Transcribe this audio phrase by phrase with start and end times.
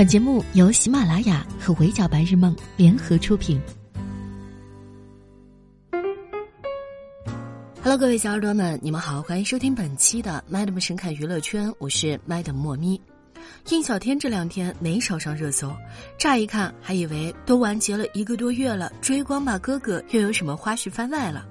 [0.00, 3.60] 本节目由喜马拉雅和围剿白日梦联合出品。
[7.82, 12.98] Hello，各位小耳朵们，你们好，欢迎收听本期的 Madam 神侃娱乐圈，我是 Madam 莫咪。
[13.68, 15.70] 印小天这两天没少上热搜，
[16.16, 21.46] 乍一看还以为都完结了一个多月了，追光吧哥哥又有什么花絮番外了？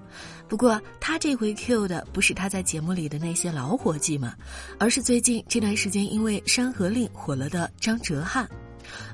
[0.50, 4.34] 不过他这回 Q 的不是他在节目里的那些老伙计嘛，
[4.80, 8.48] 而是最近这段时间因为《山河令》火了的张哲瀚。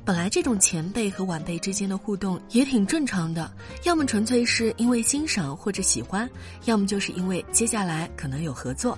[0.05, 3.51] 本来这种前辈和晚辈之间的互动也挺正常的，
[3.83, 6.29] 要么纯粹是因为欣赏或者喜欢，
[6.63, 8.97] 要么就是因为接下来可能有合作。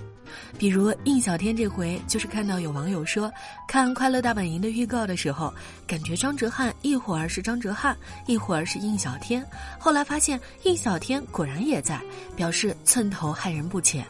[0.58, 3.32] 比如印小天这回就是看到有网友说，
[3.66, 5.52] 看《快乐大本营》的预告的时候，
[5.86, 7.94] 感觉张哲瀚一会儿是张哲瀚，
[8.26, 9.44] 一会儿是印小天，
[9.78, 12.00] 后来发现印小天果然也在，
[12.34, 14.04] 表示寸头害人不浅。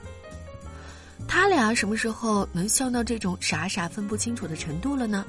[1.26, 5.26] 他俩什么时候能像到这种傻傻分不清楚的程度了呢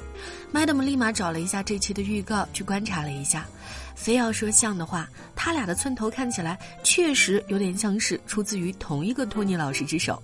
[0.54, 3.46] ？Madam 立马找了一下这期的预告去观察了一下，
[3.96, 10.22] 非要说像的话，他俩的寸头看起来确实有点像是出自于同一个托尼老师之手。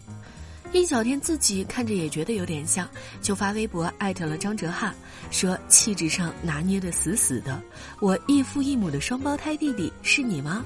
[0.72, 2.90] 印小天自己看着也觉得有点像，
[3.22, 4.92] 就发微博艾特了张哲瀚，
[5.32, 7.62] 说气质上拿捏的死死的。
[8.02, 10.66] 我异父异母的双胞胎弟弟是你吗？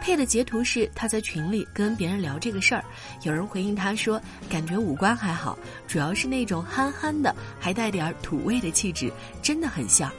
[0.00, 2.84] 配的截图是他在群里跟别人聊这个事儿，
[3.22, 10.10] 有人回应他说感觉五官还好，主要是那种憨憨的，还带点土味的气质，真的很像。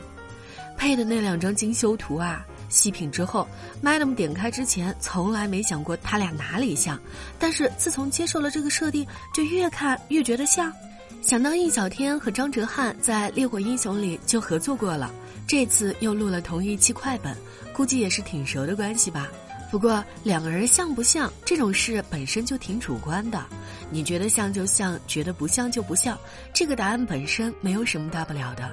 [0.77, 2.45] 配的那两张精修图啊。
[2.73, 3.47] 细品之后
[3.83, 6.99] ，Madam 点开之前从来没想过他俩哪里像，
[7.37, 10.73] 但是自从接受了这个设定，就越看越觉得像。
[11.21, 15.13] 想到印小天和张哲瀚在《烈火英雄》里就合作过了，
[15.47, 17.37] 这次又录了同一期快本，
[17.73, 19.29] 估计也是挺熟的关系吧。
[19.73, 23.43] 不过两个人像不像这种事本身就挺主观的，
[23.89, 26.15] 你觉得像就像，觉得不像就不像，
[26.53, 28.71] 这个答案本身没有什么大不了的。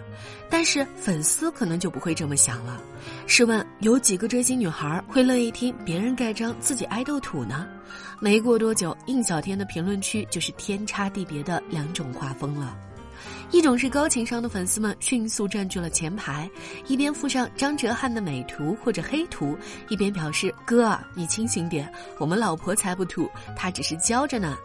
[0.50, 2.78] 但是粉丝可能就不会这么想了。
[3.26, 7.66] 试问有几个追星女孩会乐意听别人盖章自己爱豆土呢？
[8.20, 12.76] 没过多久，印小天的评论区就是天差地别的两种画风了。
[13.52, 16.48] 一种是高情商的粉丝们迅速占据了前排，
[16.86, 19.56] 一边附上张哲瀚的美图或者黑图，
[19.88, 24.56] 一边表示：“哥，你清醒点，我们老婆才不土，他只是教着呢。”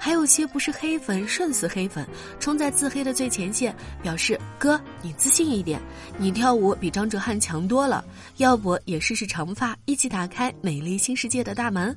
[0.00, 2.06] 还有些不是黑粉，顺死黑粉，
[2.38, 5.80] 冲在自黑的最前线，表示：“哥，你自信一点，
[6.16, 8.04] 你跳舞比张哲瀚强多了，
[8.38, 11.94] 要不也试试长发，一起打开美丽新世界的大门。”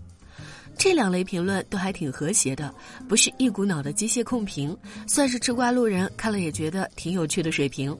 [0.77, 2.73] 这两类评论都还挺和谐的，
[3.07, 4.75] 不是一股脑的机械控评，
[5.07, 7.95] 算是吃瓜路人看了也觉得挺有趣的水平。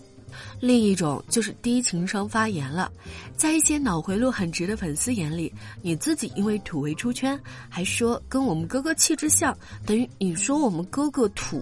[0.60, 2.92] 另一种就是低情商发言了，
[3.36, 11.60] 在一些脑回路很直的粉丝眼里，你自己因为土味出圈，还说跟我们哥哥气质像，等于你说我们哥哥土。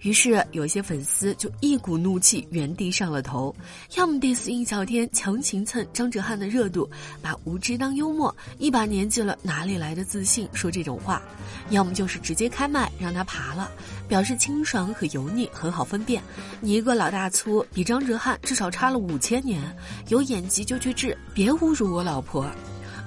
[0.00, 3.54] 于是有些粉丝就一股怒气原地上了头，
[3.96, 6.88] 要么 diss 印小天强行蹭张哲瀚的热度，
[7.22, 11.22] 把无知当幽默，一把年纪了哪里来的自信说这种话，
[11.70, 13.70] 要么就是直接开麦让他爬了，
[14.08, 16.22] 表示清爽和油腻很好分辨。
[16.60, 19.60] 你一个老大粗，比张哲瀚至少差了五千年，
[20.08, 22.46] 有眼疾就去治，别侮辱我老婆。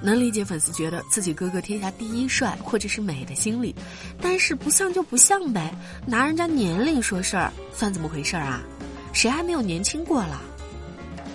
[0.02, 3.74] 能理解粉丝觉得自己哥哥天下第一帅或者是美的心理，
[4.20, 5.74] 但是不像就不像呗，
[6.06, 8.62] 拿人家年龄说事儿算怎么回事啊？
[9.12, 10.40] 谁还没有年轻过了？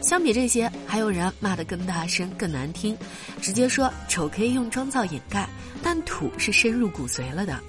[0.02, 2.96] 相比这些，还有人骂得更大声、更难听，
[3.42, 5.50] 直接说丑可以用妆造掩盖，
[5.82, 7.60] 但土是深入骨髓了的。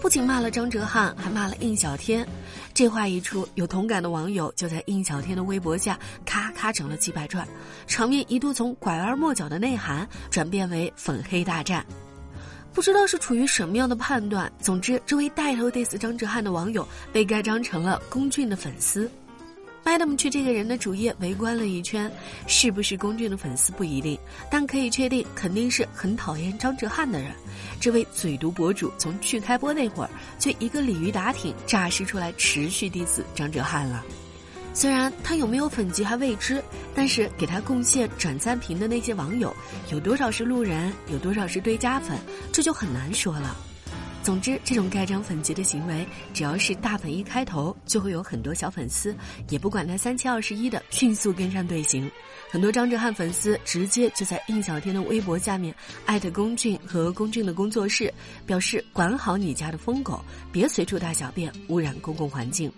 [0.00, 2.26] 不仅骂了张哲瀚，还骂了印小天。
[2.72, 7.46] 这话一出，有同感的网友就在印小天的微博下咔咔整了几百转，
[7.86, 11.84] 场面一度从拐弯抹角的内涵转变为粉黑大战。
[12.72, 19.10] 不知道是处于什么样的判断，总之，这位带头 diss 张哲瀚的网友被盖章成了龚俊的粉丝。
[19.84, 22.10] Madam 去这个人的主页围观了一圈，
[22.46, 24.18] 是不是龚俊的粉丝不一定，
[24.50, 27.32] 但可以确定肯定是很讨厌张哲瀚的人。
[27.80, 34.04] 这位嘴毒博主从去开播那会儿就一个鲤鱼打挺诈尸出来，持续 diss 张哲瀚了。
[34.72, 36.62] 虽然他有没有粉籍还未知，
[36.94, 39.54] 但是给他贡献转赞评的那些网友，
[39.90, 42.16] 有多少是路人，有多少是对家粉，
[42.52, 43.56] 这就很难说了。
[44.22, 49.16] 总之，这种盖章粉级的行为，只要是大粉一开头，就会有很多小粉丝，
[49.48, 52.08] 也不管他三七二十一的迅速跟上队形。
[52.50, 55.74] 很多张哲瀚粉丝直接就在印小天的微博下面
[56.04, 58.12] 艾特龚俊和龚俊的工作室，
[58.44, 60.22] 表示管好你家的疯狗，
[60.52, 62.70] 别随处大小便污染公共环境。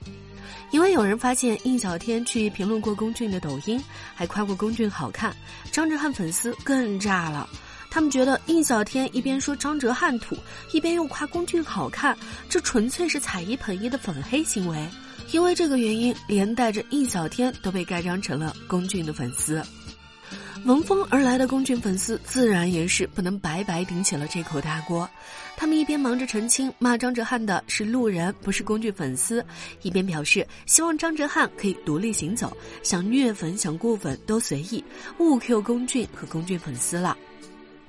[0.70, 3.82] 因为有人发现印小天去评论过龚俊的抖音，
[4.14, 5.34] 还夸过龚俊好看，
[5.70, 7.48] 张哲瀚粉丝更炸了。
[7.92, 10.34] 他们觉得印小天一边说张哲瀚土，
[10.72, 12.16] 一边又夸龚俊好看，
[12.48, 14.88] 这纯粹是踩一捧一的粉黑行为。
[15.30, 19.62] 因为这个原因，连带着印小天都被盖章成了龚俊的粉丝。
[20.64, 25.06] 闻风而来的龚俊粉丝自然也是不能白白顶起了这口大锅，
[25.54, 29.44] 他们一边忙着澄清骂张哲瀚的是路人不是龚俊粉丝，
[29.82, 34.82] 一边表示希望张哲瀚可以独立行走，想虐粉想过粉都随意，
[35.18, 37.14] 勿 Q 龚俊和龚俊粉丝了。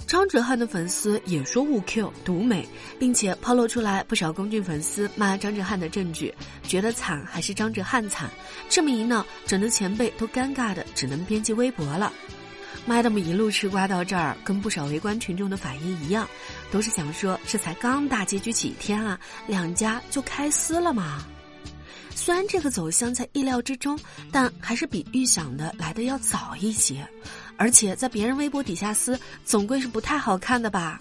[0.07, 2.67] 张哲瀚的粉丝也说勿 Q 独美，
[2.99, 6.33] 并且抛露出来不少龚俊粉丝骂张哲瀚的证据，
[6.67, 8.29] 觉得惨还是张哲瀚惨，
[8.69, 12.11] 这么一闹，整的前辈都尴尬的只能编辑微博了。
[12.87, 16.27] Madam 一路吃瓜到这儿，跟不少围观群众的反应一样，
[16.69, 19.17] 都是想说这才刚大结局几天啊，
[19.47, 21.23] 两家就开撕了吗？
[22.15, 23.99] 虽然这个走向在意料之中，
[24.31, 27.07] 但还是比预想的来的要早一些，
[27.57, 30.99] 而且在别人微博底下撕，总归是不太好看的吧。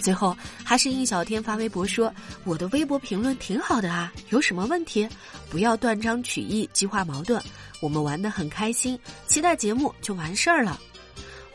[0.00, 2.12] 最后还是应小天发微博说
[2.44, 5.08] ：“我的微博评论挺好的啊，有什么问题？
[5.48, 7.42] 不要断章取义，激化矛盾。”
[7.80, 10.80] 我们玩的很开心，期待节目就完事儿了。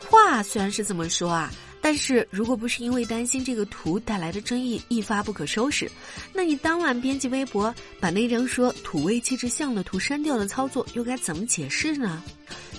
[0.08, 1.50] 话虽然是这么说啊，
[1.92, 5.92] 但是如果不是因为担心这个图带来的争议一发不可收拾，
[6.32, 12.22] 那你当晚编辑微博把那张说土味气质像的图删掉的操作又该怎么解释呢？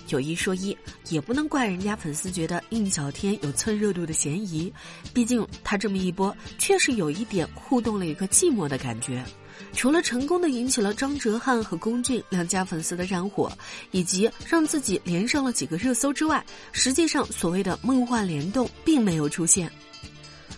[0.07, 0.75] 有一说一，
[1.09, 4.73] 也不能怪人家粉丝觉得应小天有蹭热度的嫌疑，
[5.13, 9.23] 毕竟他这么一波确实有一点互动了一个寂寞的感觉。
[9.73, 13.51] 除了成功的引起了张哲瀚和龚俊两家粉丝的战火，
[13.91, 19.71] 以及让自己连上了几个热搜之外，实际上所谓的梦幻联动并没有出现。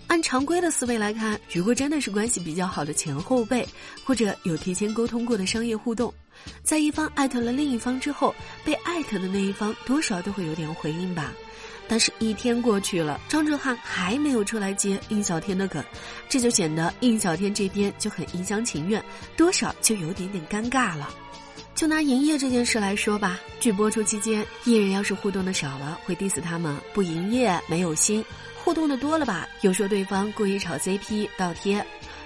[0.07, 3.68] 按常规的思维来看，如果真的是关系比较好的前后辈，
[4.03, 6.13] 或者有提前沟通过的商业互动，
[6.62, 11.33] 在一方艾特了另一方之后，被艾特的那一方多少都会有点回应吧。
[11.88, 15.84] 但是，一天过去了，张哲瀚还没有出来接应小天的梗，
[16.28, 19.04] 这就显得应小天这边就很一厢情愿，
[19.38, 21.10] 多少就有点点尴尬了。
[21.76, 28.24] 就拿营业这件事来说吧，剧播出期间，艺人要是互动的少了，会 diss 他们不营业、没有心；
[28.64, 31.86] 互动的多了吧，又说对方故意炒 CP、倒贴。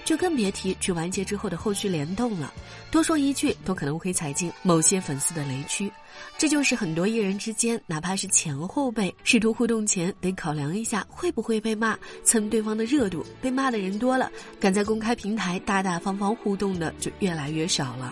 [0.10, 2.52] 就更别提剧完结之后的后续联动了，
[2.90, 5.88] 多说一句都可能会踩进某些粉丝的雷区。
[6.36, 13.24] 这就是很多艺人之间，哪怕是前后辈，试图互动前得考量一下会不会被骂，蹭对方的热度。
[13.40, 18.12] 被骂的人多了，敢在公开平台大大方方互动的就越来越少了。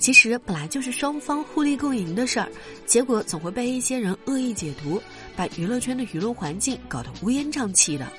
[0.00, 2.48] 其实本来就是双方互利共赢的事儿，
[2.86, 4.98] 结果总会被一些人恶意解读，
[5.36, 8.10] 把娱乐圈的舆论环境搞得乌烟瘴气的。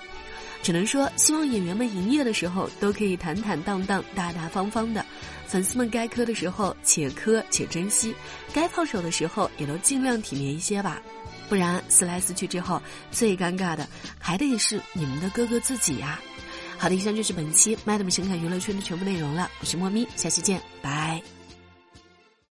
[0.65, 5.03] 只能说，希望演员们营业的时候都可以坦坦荡荡、大大方方的；
[5.45, 8.15] 粉丝们该磕的时候且磕且珍惜，
[8.51, 11.00] 该放手的时候也都尽量体面一些吧。
[11.47, 12.81] 不然撕来撕去之后，
[13.12, 16.19] 最尴尬的还得是你们的哥哥自己呀。
[16.79, 19.47] 好的，以上就是本期《麦 a m 神侃娱乐圈的全部内容了。
[19.59, 21.34] 我是莫咪，下期见，拜。